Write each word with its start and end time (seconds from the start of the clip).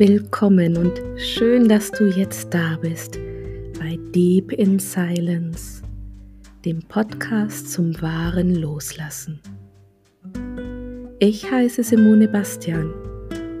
willkommen 0.00 0.78
und 0.78 0.98
schön, 1.20 1.68
dass 1.68 1.90
du 1.90 2.06
jetzt 2.06 2.54
da 2.54 2.78
bist 2.80 3.18
bei 3.78 3.98
Deep 4.14 4.50
in 4.50 4.78
Silence, 4.78 5.82
dem 6.64 6.80
Podcast 6.80 7.70
zum 7.70 8.00
wahren 8.00 8.54
Loslassen. 8.54 9.42
Ich 11.18 11.50
heiße 11.50 11.84
Simone 11.84 12.28
Bastian 12.28 12.94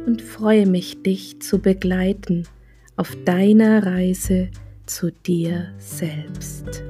und 0.06 0.22
freue 0.22 0.66
mich, 0.66 1.02
dich 1.02 1.42
zu 1.42 1.58
begleiten 1.58 2.48
auf 2.96 3.14
deiner 3.26 3.84
Reise 3.84 4.48
zu 4.86 5.12
dir 5.12 5.74
selbst. 5.76 6.82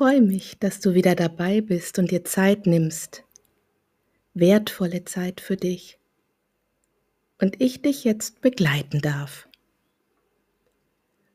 Freue 0.00 0.22
mich, 0.22 0.58
dass 0.58 0.80
du 0.80 0.94
wieder 0.94 1.14
dabei 1.14 1.60
bist 1.60 1.98
und 1.98 2.10
dir 2.10 2.24
Zeit 2.24 2.66
nimmst. 2.66 3.22
Wertvolle 4.32 5.04
Zeit 5.04 5.42
für 5.42 5.56
dich. 5.56 5.98
Und 7.38 7.60
ich 7.60 7.82
dich 7.82 8.02
jetzt 8.04 8.40
begleiten 8.40 9.02
darf. 9.02 9.46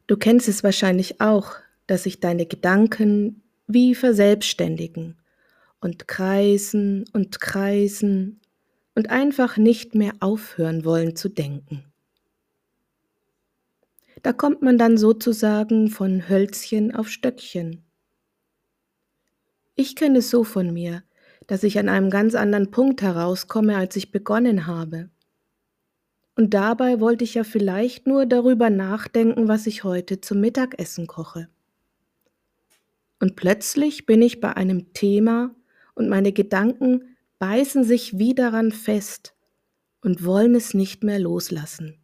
Du 0.08 0.18
kennst 0.18 0.48
es 0.48 0.64
wahrscheinlich 0.64 1.22
auch, 1.22 1.52
dass 1.86 2.06
sich 2.06 2.22
deine 2.22 2.48
Gedanken 2.48 3.44
wie 3.68 3.94
verselbstständigen 3.94 5.16
und 5.80 6.08
kreisen 6.08 7.06
und 7.14 7.40
kreisen 7.40 8.42
und 8.96 9.12
einfach 9.12 9.58
nicht 9.58 9.94
mehr 9.94 10.14
aufhören 10.22 10.86
wollen 10.86 11.16
zu 11.16 11.30
denken. 11.30 11.84
Da 14.24 14.34
kommt 14.34 14.64
man 14.64 14.80
dann 14.80 14.98
sozusagen 14.98 15.92
von 15.92 16.28
Hölzchen 16.28 16.96
auf 16.96 17.10
Stöckchen 17.10 17.85
ich 19.76 19.96
kenne 19.96 20.20
es 20.20 20.30
so 20.30 20.44
von 20.44 20.74
mir, 20.74 21.04
dass 21.48 21.64
ich 21.64 21.78
an 21.78 21.90
einem 21.90 22.10
ganz 22.10 22.36
anderen 22.36 22.72
Punkt 22.72 23.02
herauskomme, 23.02 23.76
als 23.78 23.96
ich 23.96 24.12
begonnen 24.12 24.68
habe. 24.68 25.10
Und 26.36 26.54
dabei 26.54 27.00
wollte 27.00 27.24
ich 27.24 27.36
ja 27.36 27.44
vielleicht 27.44 28.08
nur 28.08 28.26
darüber 28.26 28.70
nachdenken, 28.70 29.48
was 29.48 29.68
ich 29.68 29.84
heute 29.84 30.20
zum 30.20 30.42
Mittagessen 30.42 31.08
koche. 31.08 31.48
Und 33.20 33.36
plötzlich 33.36 34.06
bin 34.06 34.22
ich 34.22 34.42
bei 34.42 34.56
einem 34.56 34.94
Thema 34.94 35.56
und 35.94 36.10
meine 36.10 36.34
Gedanken 36.34 37.16
beißen 37.40 37.84
sich 37.84 38.18
wie 38.18 38.36
daran 38.36 38.72
fest 38.72 39.34
und 40.02 40.26
wollen 40.26 40.56
es 40.56 40.74
nicht 40.74 41.04
mehr 41.04 41.20
loslassen. 41.20 41.98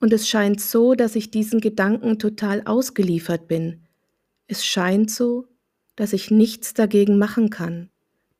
Und 0.00 0.12
es 0.12 0.28
scheint 0.28 0.60
so, 0.60 0.94
dass 0.94 1.16
ich 1.16 1.32
diesen 1.32 1.60
Gedanken 1.60 2.20
total 2.20 2.62
ausgeliefert 2.64 3.48
bin, 3.48 3.87
es 4.48 4.64
scheint 4.64 5.10
so, 5.10 5.46
dass 5.94 6.12
ich 6.12 6.30
nichts 6.30 6.74
dagegen 6.74 7.18
machen 7.18 7.50
kann, 7.50 7.90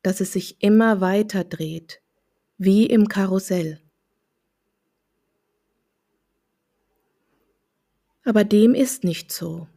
dass 0.03 0.21
es 0.21 0.33
sich 0.33 0.63
immer 0.63 1.01
weiter 1.01 1.45
dreht, 1.45 2.01
wie 2.57 2.87
im 2.87 3.09
Karussell. 3.09 3.81
Aber 8.25 8.45
dem 8.45 8.75
ist 8.75 9.05
nicht 9.05 9.33
so. 9.33 9.69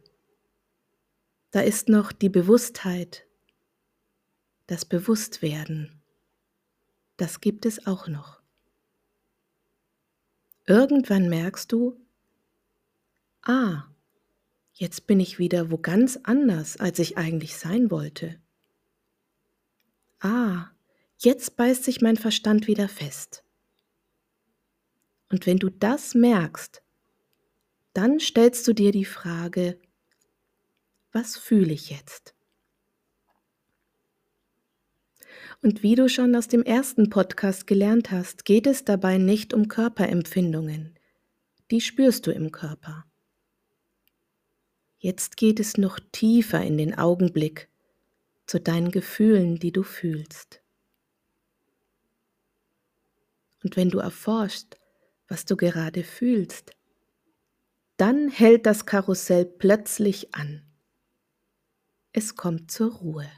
Da 1.50 1.60
ist 1.60 1.88
noch 1.88 2.12
die 2.12 2.28
Bewusstheit, 2.30 3.26
das 4.66 4.84
Bewusstwerden. 4.84 6.00
Das 7.18 7.40
gibt 7.40 7.66
es 7.66 7.86
auch 7.86 8.08
noch. 8.08 8.40
Irgendwann 10.66 11.28
merkst 11.28 11.70
du, 11.72 12.00
ah, 13.42 13.91
Jetzt 14.82 15.06
bin 15.06 15.20
ich 15.20 15.38
wieder 15.38 15.70
wo 15.70 15.78
ganz 15.78 16.18
anders, 16.24 16.76
als 16.76 16.98
ich 16.98 17.16
eigentlich 17.16 17.54
sein 17.54 17.92
wollte. 17.92 18.40
Ah, 20.18 20.70
jetzt 21.18 21.56
beißt 21.56 21.84
sich 21.84 22.00
mein 22.00 22.16
Verstand 22.16 22.66
wieder 22.66 22.88
fest. 22.88 23.44
Und 25.30 25.46
wenn 25.46 25.58
du 25.58 25.70
das 25.70 26.16
merkst, 26.16 26.82
dann 27.92 28.18
stellst 28.18 28.66
du 28.66 28.72
dir 28.72 28.90
die 28.90 29.04
Frage, 29.04 29.78
was 31.12 31.36
fühle 31.36 31.74
ich 31.74 31.90
jetzt? 31.90 32.34
Und 35.62 35.84
wie 35.84 35.94
du 35.94 36.08
schon 36.08 36.34
aus 36.34 36.48
dem 36.48 36.64
ersten 36.64 37.08
Podcast 37.08 37.68
gelernt 37.68 38.10
hast, 38.10 38.44
geht 38.44 38.66
es 38.66 38.84
dabei 38.84 39.18
nicht 39.18 39.54
um 39.54 39.68
Körperempfindungen. 39.68 40.98
Die 41.70 41.80
spürst 41.80 42.26
du 42.26 42.32
im 42.32 42.50
Körper. 42.50 43.06
Jetzt 45.02 45.36
geht 45.36 45.58
es 45.58 45.78
noch 45.78 45.98
tiefer 46.12 46.62
in 46.62 46.78
den 46.78 46.96
Augenblick 46.96 47.68
zu 48.46 48.60
deinen 48.60 48.92
Gefühlen, 48.92 49.58
die 49.58 49.72
du 49.72 49.82
fühlst. 49.82 50.62
Und 53.64 53.76
wenn 53.76 53.90
du 53.90 53.98
erforschst, 53.98 54.78
was 55.26 55.44
du 55.44 55.56
gerade 55.56 56.04
fühlst, 56.04 56.76
dann 57.96 58.28
hält 58.28 58.64
das 58.64 58.86
Karussell 58.86 59.44
plötzlich 59.44 60.36
an. 60.36 60.62
Es 62.12 62.36
kommt 62.36 62.70
zur 62.70 62.94
Ruhe. 62.94 63.28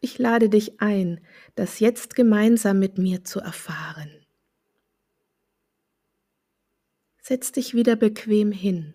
Ich 0.00 0.16
lade 0.16 0.48
dich 0.48 0.80
ein, 0.80 1.20
das 1.56 1.78
jetzt 1.78 2.14
gemeinsam 2.14 2.78
mit 2.78 2.96
mir 2.96 3.22
zu 3.22 3.40
erfahren. 3.40 4.23
Setz 7.26 7.52
dich 7.52 7.72
wieder 7.72 7.96
bequem 7.96 8.52
hin. 8.52 8.92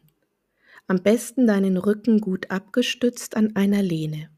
Am 0.85 1.01
besten 1.01 1.47
deinen 1.47 1.77
Rücken 1.77 2.21
gut 2.21 2.51
abgestützt 2.51 3.35
an 3.35 3.55
einer 3.55 3.81
Lehne. 3.81 4.29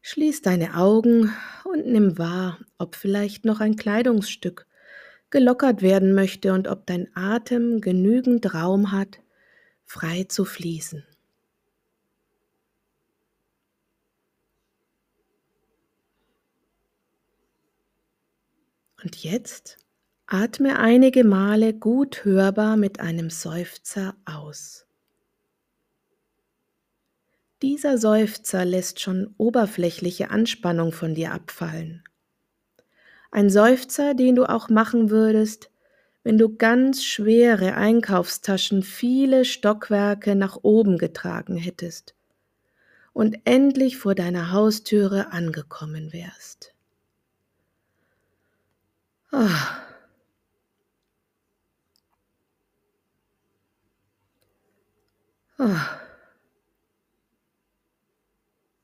Schließ 0.00 0.40
deine 0.42 0.76
Augen 0.76 1.34
und 1.64 1.86
nimm 1.86 2.16
wahr, 2.16 2.60
ob 2.78 2.94
vielleicht 2.94 3.44
noch 3.44 3.58
ein 3.58 3.74
Kleidungsstück 3.74 4.68
gelockert 5.30 5.82
werden 5.82 6.14
möchte 6.14 6.52
und 6.52 6.68
ob 6.68 6.86
dein 6.86 7.08
Atem 7.16 7.80
genügend 7.80 8.54
Raum 8.54 8.92
hat, 8.92 9.18
frei 9.84 10.26
zu 10.28 10.44
fließen. 10.44 11.04
Und 19.02 19.24
jetzt 19.24 19.76
Atme 20.32 20.78
einige 20.78 21.24
Male 21.24 21.74
gut 21.74 22.24
hörbar 22.24 22.76
mit 22.76 23.00
einem 23.00 23.30
Seufzer 23.30 24.14
aus. 24.24 24.86
Dieser 27.62 27.98
Seufzer 27.98 28.64
lässt 28.64 29.00
schon 29.00 29.34
oberflächliche 29.38 30.30
Anspannung 30.30 30.92
von 30.92 31.16
dir 31.16 31.32
abfallen. 31.32 32.04
Ein 33.32 33.50
Seufzer, 33.50 34.14
den 34.14 34.36
du 34.36 34.48
auch 34.48 34.68
machen 34.68 35.10
würdest, 35.10 35.72
wenn 36.22 36.38
du 36.38 36.54
ganz 36.56 37.02
schwere 37.02 37.74
Einkaufstaschen 37.74 38.84
viele 38.84 39.44
Stockwerke 39.44 40.36
nach 40.36 40.58
oben 40.62 40.96
getragen 40.96 41.56
hättest 41.56 42.14
und 43.12 43.36
endlich 43.46 43.96
vor 43.96 44.14
deiner 44.14 44.52
Haustüre 44.52 45.32
angekommen 45.32 46.12
wärst. 46.12 46.72
Oh. 49.32 49.89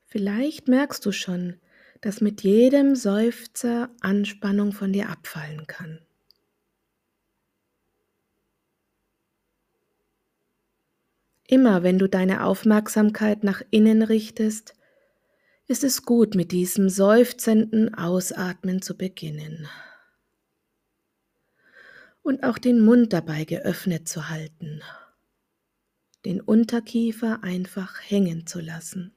Vielleicht 0.05 0.67
merkst 0.67 1.03
du 1.05 1.11
schon, 1.11 1.59
dass 2.01 2.21
mit 2.21 2.43
jedem 2.43 2.95
Seufzer 2.95 3.89
Anspannung 4.01 4.71
von 4.71 4.93
dir 4.93 5.09
abfallen 5.09 5.65
kann. 5.65 5.99
Immer 11.47 11.81
wenn 11.81 11.97
du 11.97 12.07
deine 12.07 12.43
Aufmerksamkeit 12.43 13.43
nach 13.43 13.63
innen 13.71 14.03
richtest, 14.03 14.75
ist 15.65 15.83
es 15.83 16.03
gut, 16.03 16.35
mit 16.35 16.51
diesem 16.51 16.89
seufzenden 16.89 17.95
Ausatmen 17.95 18.83
zu 18.83 18.95
beginnen. 18.97 19.67
Und 22.21 22.43
auch 22.43 22.57
den 22.57 22.81
Mund 22.85 23.13
dabei 23.13 23.45
geöffnet 23.45 24.07
zu 24.07 24.29
halten 24.29 24.81
den 26.25 26.41
Unterkiefer 26.41 27.43
einfach 27.43 27.99
hängen 28.01 28.47
zu 28.47 28.59
lassen. 28.59 29.13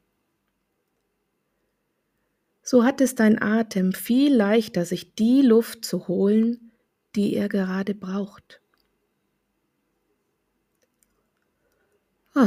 So 2.62 2.84
hat 2.84 3.00
es 3.00 3.14
dein 3.14 3.42
Atem 3.42 3.92
viel 3.92 4.34
leichter, 4.34 4.84
sich 4.84 5.14
die 5.14 5.42
Luft 5.42 5.84
zu 5.84 6.06
holen, 6.06 6.70
die 7.16 7.34
er 7.34 7.48
gerade 7.48 7.94
braucht. 7.94 8.60
Oh. 12.34 12.46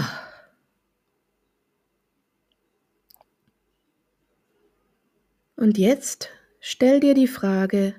Und 5.57 5.77
jetzt 5.77 6.29
stell 6.61 6.99
dir 6.99 7.13
die 7.13 7.27
Frage, 7.27 7.95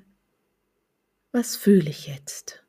was 1.33 1.57
fühle 1.57 1.91
ich 1.91 2.07
jetzt? 2.07 2.64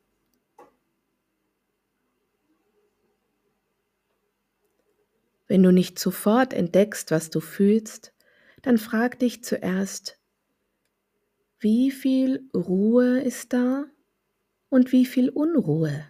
Wenn 5.47 5.63
du 5.63 5.71
nicht 5.71 5.99
sofort 5.99 6.53
entdeckst, 6.53 7.11
was 7.11 7.29
du 7.29 7.39
fühlst, 7.39 8.13
dann 8.61 8.77
frag 8.77 9.19
dich 9.19 9.43
zuerst, 9.43 10.19
wie 11.59 11.91
viel 11.91 12.49
Ruhe 12.53 13.21
ist 13.21 13.53
da 13.53 13.85
und 14.69 14.91
wie 14.91 15.05
viel 15.05 15.29
Unruhe? 15.29 16.05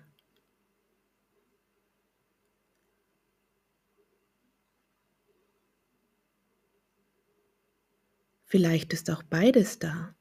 Vielleicht 8.45 8.93
ist 8.93 9.09
auch 9.09 9.23
beides 9.23 9.79
da. 9.79 10.15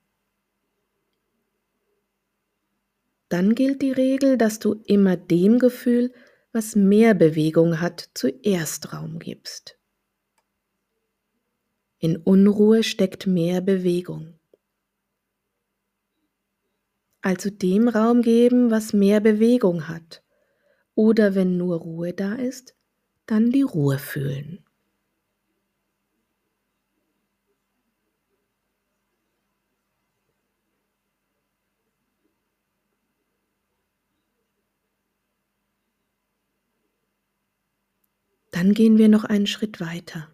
Dann 3.29 3.55
gilt 3.55 3.83
die 3.83 3.93
Regel, 3.93 4.39
dass 4.39 4.59
du 4.59 4.83
immer 4.87 5.17
dem 5.17 5.59
Gefühl, 5.59 6.13
was 6.55 6.77
mehr 6.77 7.15
Bewegung 7.15 7.81
hat, 7.81 8.11
zuerst 8.15 8.93
Raum 8.93 9.19
gibst. 9.19 9.77
In 11.99 12.17
Unruhe 12.17 12.85
steckt 12.85 13.27
mehr 13.27 13.61
Bewegung. 13.61 14.39
Also 17.23 17.51
dem 17.51 17.89
Raum 17.89 18.23
geben, 18.23 18.71
was 18.71 18.93
mehr 18.93 19.19
Bewegung 19.19 19.89
hat. 19.89 20.23
Oder 20.95 21.35
wenn 21.35 21.57
nur 21.57 21.79
Ruhe 21.79 22.13
da 22.13 22.35
ist, 22.35 22.77
dann 23.27 23.51
die 23.51 23.63
Ruhe 23.63 23.99
fühlen. 23.99 24.64
Dann 38.65 38.73
gehen 38.73 38.97
wir 38.97 39.11
noch 39.11 39.25
einen 39.25 39.47
Schritt 39.47 39.79
weiter. 39.79 40.33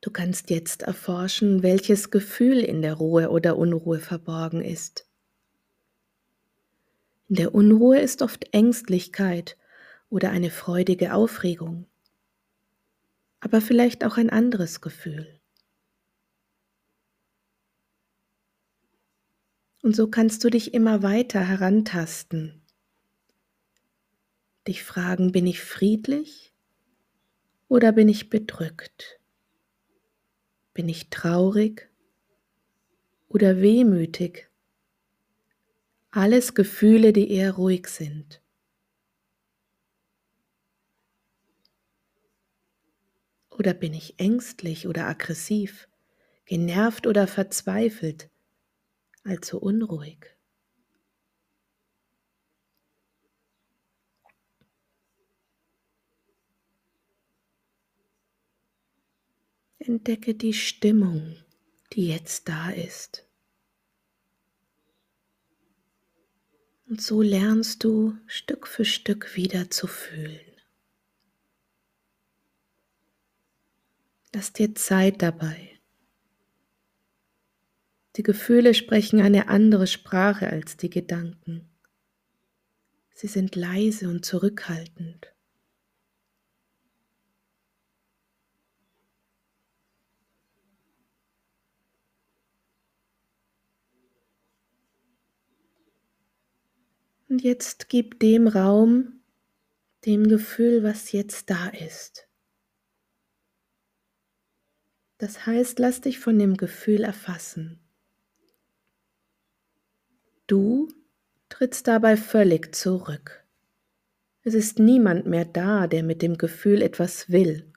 Du 0.00 0.12
kannst 0.12 0.50
jetzt 0.50 0.82
erforschen, 0.82 1.64
welches 1.64 2.12
Gefühl 2.12 2.60
in 2.60 2.80
der 2.80 2.94
Ruhe 2.94 3.30
oder 3.30 3.56
Unruhe 3.56 3.98
verborgen 3.98 4.62
ist. 4.62 5.04
In 7.28 7.34
der 7.34 7.56
Unruhe 7.56 7.98
ist 7.98 8.22
oft 8.22 8.54
Ängstlichkeit 8.54 9.56
oder 10.10 10.30
eine 10.30 10.48
freudige 10.48 11.12
Aufregung, 11.12 11.88
aber 13.40 13.60
vielleicht 13.60 14.04
auch 14.04 14.16
ein 14.16 14.30
anderes 14.30 14.80
Gefühl. 14.80 15.40
Und 19.82 19.96
so 19.96 20.06
kannst 20.06 20.44
du 20.44 20.50
dich 20.50 20.72
immer 20.72 21.02
weiter 21.02 21.40
herantasten, 21.40 22.62
dich 24.68 24.84
fragen, 24.84 25.32
bin 25.32 25.48
ich 25.48 25.60
friedlich 25.60 26.52
oder 27.68 27.92
bin 27.92 28.08
ich 28.08 28.30
bedrückt? 28.30 29.18
Bin 30.74 30.88
ich 30.88 31.10
traurig 31.10 31.90
oder 33.28 33.60
wehmütig? 33.60 34.48
Alles 36.10 36.54
Gefühle, 36.54 37.12
die 37.12 37.30
eher 37.30 37.52
ruhig 37.52 37.88
sind. 37.88 38.40
Oder 43.50 43.72
bin 43.74 43.94
ich 43.94 44.20
ängstlich 44.20 44.86
oder 44.86 45.06
aggressiv, 45.06 45.88
genervt 46.44 47.06
oder 47.06 47.26
verzweifelt, 47.26 48.28
also 49.24 49.58
unruhig? 49.58 50.35
Entdecke 59.88 60.34
die 60.34 60.52
Stimmung, 60.52 61.36
die 61.92 62.08
jetzt 62.08 62.48
da 62.48 62.70
ist. 62.70 63.26
Und 66.88 67.02
so 67.02 67.22
lernst 67.22 67.82
du 67.84 68.16
Stück 68.26 68.66
für 68.66 68.84
Stück 68.84 69.34
wieder 69.36 69.70
zu 69.70 69.86
fühlen. 69.86 70.40
Lass 74.32 74.52
dir 74.52 74.74
Zeit 74.74 75.22
dabei. 75.22 75.78
Die 78.16 78.22
Gefühle 78.22 78.74
sprechen 78.74 79.20
eine 79.20 79.48
andere 79.48 79.86
Sprache 79.86 80.48
als 80.48 80.76
die 80.76 80.90
Gedanken. 80.90 81.68
Sie 83.14 83.28
sind 83.28 83.56
leise 83.56 84.08
und 84.08 84.24
zurückhaltend. 84.24 85.35
Und 97.28 97.42
jetzt 97.42 97.88
gib 97.88 98.20
dem 98.20 98.46
Raum, 98.46 99.20
dem 100.04 100.28
Gefühl, 100.28 100.82
was 100.82 101.12
jetzt 101.12 101.50
da 101.50 101.68
ist. 101.68 102.28
Das 105.18 105.46
heißt, 105.46 105.78
lass 105.78 106.00
dich 106.02 106.18
von 106.18 106.38
dem 106.38 106.56
Gefühl 106.56 107.02
erfassen. 107.02 107.80
Du 110.46 110.88
trittst 111.48 111.88
dabei 111.88 112.16
völlig 112.16 112.74
zurück. 112.74 113.44
Es 114.42 114.54
ist 114.54 114.78
niemand 114.78 115.26
mehr 115.26 115.44
da, 115.44 115.88
der 115.88 116.04
mit 116.04 116.22
dem 116.22 116.38
Gefühl 116.38 116.82
etwas 116.82 117.30
will. 117.30 117.72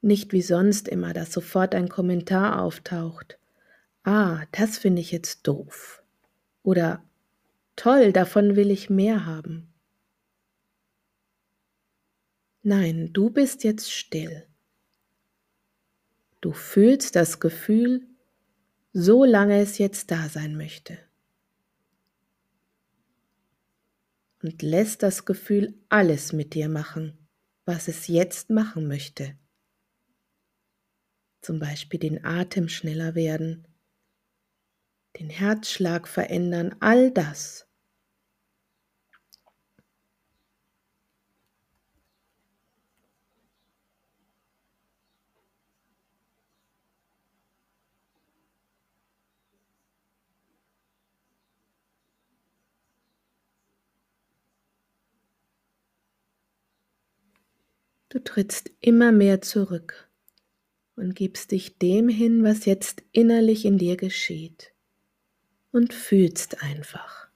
Nicht 0.00 0.32
wie 0.32 0.42
sonst 0.42 0.88
immer, 0.88 1.12
dass 1.12 1.32
sofort 1.32 1.74
ein 1.74 1.88
Kommentar 1.88 2.62
auftaucht. 2.62 3.38
Ah, 4.04 4.46
das 4.52 4.78
finde 4.78 5.02
ich 5.02 5.10
jetzt 5.10 5.46
doof. 5.46 6.02
Oder 6.62 7.02
Toll, 7.78 8.12
davon 8.12 8.56
will 8.56 8.72
ich 8.72 8.90
mehr 8.90 9.24
haben. 9.24 9.72
Nein, 12.62 13.12
du 13.12 13.30
bist 13.30 13.62
jetzt 13.62 13.92
still. 13.92 14.48
Du 16.40 16.50
fühlst 16.50 17.14
das 17.14 17.38
Gefühl, 17.38 18.04
solange 18.92 19.60
es 19.60 19.78
jetzt 19.78 20.10
da 20.10 20.28
sein 20.28 20.56
möchte. 20.56 20.98
Und 24.42 24.60
lässt 24.60 25.04
das 25.04 25.24
Gefühl 25.24 25.80
alles 25.88 26.32
mit 26.32 26.54
dir 26.54 26.68
machen, 26.68 27.28
was 27.64 27.86
es 27.86 28.08
jetzt 28.08 28.50
machen 28.50 28.88
möchte. 28.88 29.38
Zum 31.42 31.60
Beispiel 31.60 32.00
den 32.00 32.24
Atem 32.24 32.68
schneller 32.68 33.14
werden, 33.14 33.68
den 35.20 35.30
Herzschlag 35.30 36.08
verändern, 36.08 36.74
all 36.80 37.12
das. 37.12 37.67
Du 58.10 58.18
trittst 58.18 58.70
immer 58.80 59.12
mehr 59.12 59.42
zurück 59.42 60.08
und 60.96 61.14
gibst 61.14 61.50
dich 61.50 61.78
dem 61.78 62.08
hin, 62.08 62.42
was 62.42 62.64
jetzt 62.64 63.02
innerlich 63.12 63.64
in 63.64 63.78
dir 63.78 63.96
geschieht 63.96 64.72
und 65.72 65.92
fühlst 65.92 66.62
einfach. 66.62 67.27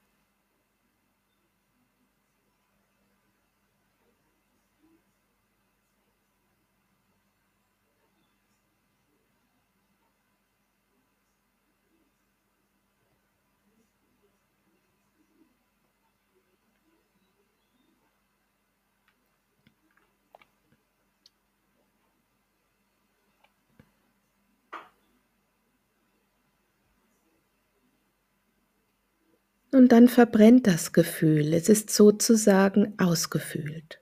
Und 29.72 29.88
dann 29.90 30.08
verbrennt 30.08 30.66
das 30.66 30.92
Gefühl, 30.92 31.54
es 31.54 31.68
ist 31.68 31.90
sozusagen 31.90 32.94
ausgefühlt. 32.98 34.00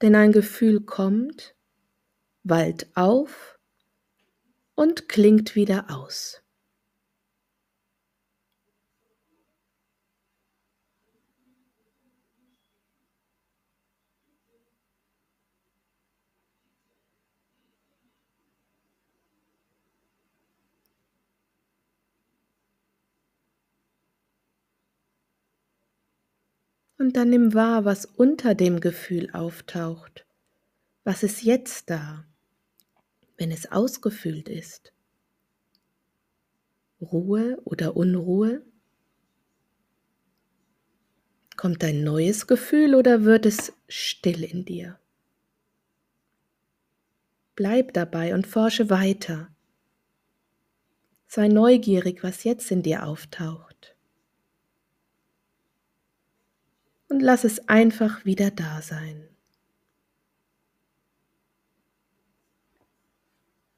Denn 0.00 0.14
ein 0.14 0.32
Gefühl 0.32 0.80
kommt, 0.80 1.54
wallt 2.42 2.88
auf 2.96 3.58
und 4.74 5.08
klingt 5.08 5.54
wieder 5.54 5.86
aus. 5.90 6.42
Und 26.98 27.16
dann 27.16 27.30
nimm 27.30 27.54
wahr, 27.54 27.84
was 27.84 28.04
unter 28.06 28.54
dem 28.54 28.80
Gefühl 28.80 29.30
auftaucht. 29.32 30.26
Was 31.04 31.22
ist 31.22 31.42
jetzt 31.42 31.90
da, 31.90 32.24
wenn 33.36 33.52
es 33.52 33.70
ausgefüllt 33.70 34.48
ist? 34.48 34.92
Ruhe 37.00 37.60
oder 37.64 37.96
Unruhe? 37.96 38.62
Kommt 41.56 41.82
ein 41.84 42.02
neues 42.02 42.46
Gefühl 42.46 42.94
oder 42.94 43.24
wird 43.24 43.46
es 43.46 43.72
still 43.88 44.44
in 44.44 44.64
dir? 44.64 44.98
Bleib 47.54 47.92
dabei 47.92 48.34
und 48.34 48.46
forsche 48.46 48.90
weiter. 48.90 49.48
Sei 51.26 51.48
neugierig, 51.48 52.22
was 52.22 52.44
jetzt 52.44 52.70
in 52.70 52.82
dir 52.82 53.06
auftaucht. 53.06 53.67
Und 57.08 57.20
lass 57.20 57.44
es 57.44 57.68
einfach 57.68 58.24
wieder 58.24 58.50
da 58.50 58.82
sein. 58.82 59.28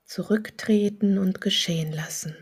Zurücktreten 0.04 1.18
und 1.18 1.40
geschehen 1.40 1.92
lassen. 1.92 2.34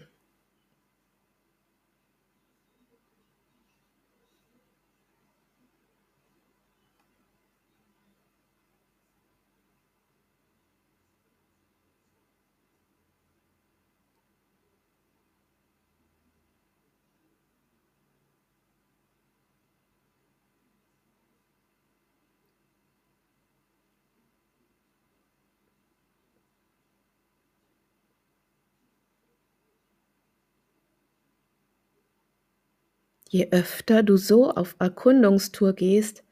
Je 33.28 33.50
öfter 33.50 34.02
du 34.02 34.16
so 34.16 34.50
auf 34.50 34.75
Erkundungstour 34.78 35.75
gehst, 35.75 36.25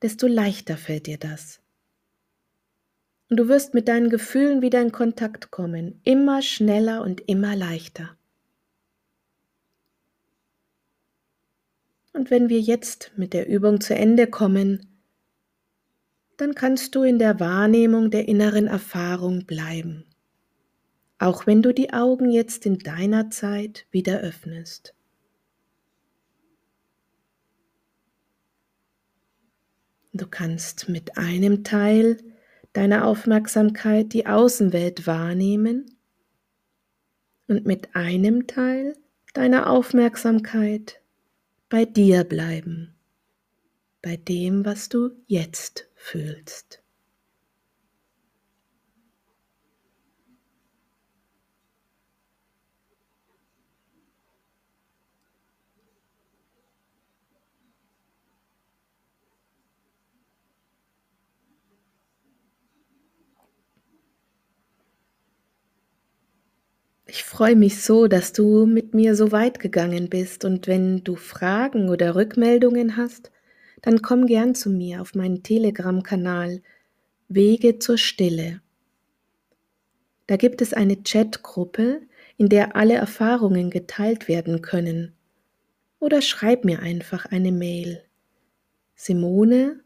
desto 0.00 0.26
leichter 0.26 0.78
fällt 0.78 1.06
dir 1.06 1.18
das. 1.18 1.60
Und 3.28 3.36
du 3.36 3.48
wirst 3.48 3.74
mit 3.74 3.88
deinen 3.88 4.08
Gefühlen 4.08 4.62
wieder 4.62 4.80
in 4.80 4.90
Kontakt 4.90 5.50
kommen, 5.50 6.00
immer 6.02 6.40
schneller 6.40 7.02
und 7.02 7.20
immer 7.28 7.54
leichter. 7.54 8.16
Und 12.12 12.30
wenn 12.30 12.48
wir 12.48 12.60
jetzt 12.60 13.12
mit 13.16 13.34
der 13.34 13.46
Übung 13.46 13.80
zu 13.80 13.94
Ende 13.94 14.26
kommen, 14.26 14.86
dann 16.38 16.54
kannst 16.54 16.94
du 16.94 17.02
in 17.02 17.18
der 17.18 17.38
Wahrnehmung 17.38 18.10
der 18.10 18.26
inneren 18.26 18.66
Erfahrung 18.66 19.44
bleiben, 19.44 20.06
auch 21.18 21.46
wenn 21.46 21.60
du 21.60 21.74
die 21.74 21.92
Augen 21.92 22.30
jetzt 22.30 22.64
in 22.64 22.78
deiner 22.78 23.30
Zeit 23.30 23.86
wieder 23.90 24.20
öffnest. 24.20 24.94
Du 30.12 30.26
kannst 30.26 30.88
mit 30.88 31.16
einem 31.16 31.62
Teil 31.62 32.18
deiner 32.72 33.06
Aufmerksamkeit 33.06 34.12
die 34.12 34.26
Außenwelt 34.26 35.06
wahrnehmen 35.06 35.96
und 37.46 37.66
mit 37.66 37.94
einem 37.94 38.46
Teil 38.46 38.96
deiner 39.34 39.70
Aufmerksamkeit 39.70 41.00
bei 41.68 41.84
dir 41.84 42.24
bleiben, 42.24 42.94
bei 44.02 44.16
dem, 44.16 44.64
was 44.64 44.88
du 44.88 45.10
jetzt 45.26 45.88
fühlst. 45.94 46.79
Ich 67.12 67.24
freue 67.24 67.56
mich 67.56 67.82
so, 67.82 68.06
dass 68.06 68.32
du 68.32 68.66
mit 68.66 68.94
mir 68.94 69.16
so 69.16 69.32
weit 69.32 69.58
gegangen 69.58 70.08
bist 70.08 70.44
und 70.44 70.68
wenn 70.68 71.02
du 71.02 71.16
Fragen 71.16 71.88
oder 71.88 72.14
Rückmeldungen 72.14 72.96
hast, 72.96 73.32
dann 73.82 74.00
komm 74.00 74.26
gern 74.26 74.54
zu 74.54 74.70
mir 74.70 75.00
auf 75.00 75.16
meinen 75.16 75.42
Telegram-Kanal 75.42 76.62
Wege 77.26 77.80
zur 77.80 77.98
Stille. 77.98 78.60
Da 80.28 80.36
gibt 80.36 80.62
es 80.62 80.72
eine 80.72 81.02
Chatgruppe, 81.02 82.02
in 82.36 82.48
der 82.48 82.76
alle 82.76 82.94
Erfahrungen 82.94 83.70
geteilt 83.70 84.28
werden 84.28 84.62
können. 84.62 85.12
Oder 85.98 86.22
schreib 86.22 86.64
mir 86.64 86.78
einfach 86.78 87.26
eine 87.26 87.50
Mail. 87.50 88.04
Simone 88.94 89.80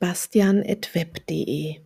bastian.web.de 0.00 1.76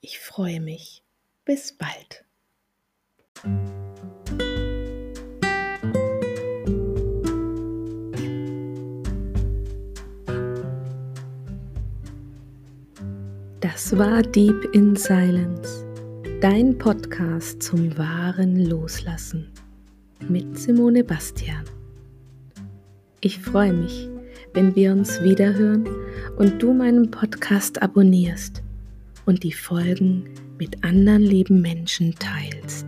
Ich 0.00 0.18
freue 0.18 0.60
mich. 0.60 1.05
Bis 1.46 1.72
bald. 1.72 2.24
Das 13.60 13.96
war 13.96 14.22
Deep 14.22 14.64
in 14.72 14.96
Silence, 14.96 15.86
dein 16.40 16.76
Podcast 16.76 17.62
zum 17.62 17.96
wahren 17.96 18.66
Loslassen 18.66 19.48
mit 20.28 20.58
Simone 20.58 21.04
Bastian. 21.04 21.62
Ich 23.20 23.38
freue 23.38 23.72
mich, 23.72 24.08
wenn 24.52 24.74
wir 24.74 24.90
uns 24.90 25.22
wiederhören 25.22 25.88
und 26.38 26.60
du 26.60 26.72
meinen 26.72 27.08
Podcast 27.08 27.80
abonnierst 27.80 28.64
und 29.26 29.44
die 29.44 29.52
Folgen 29.52 30.28
mit 30.58 30.82
anderen 30.84 31.22
lieben 31.22 31.60
Menschen 31.60 32.14
teilst. 32.14 32.85